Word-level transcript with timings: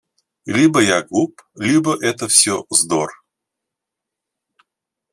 Либо 0.47 0.81
я 0.81 1.03
глуп, 1.03 1.43
либо 1.53 1.95
это 2.03 2.27
все- 2.27 2.65
вздор. 2.71 3.11